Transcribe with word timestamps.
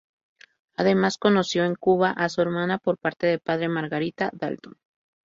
Además 0.77 1.19
conoció 1.19 1.63
en 1.63 1.75
Cuba 1.75 2.09
a 2.09 2.27
su 2.29 2.41
hermana 2.41 2.79
por 2.79 2.97
parte 2.97 3.27
de 3.27 3.37
padre, 3.37 3.69
Margarita 3.69 4.31
Dalton. 4.33 4.77